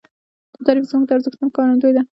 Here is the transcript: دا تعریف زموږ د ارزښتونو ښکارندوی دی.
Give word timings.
دا 0.55 0.59
تعریف 0.67 0.85
زموږ 0.91 1.03
د 1.05 1.09
ارزښتونو 1.15 1.51
ښکارندوی 1.51 1.91
دی. 1.95 2.01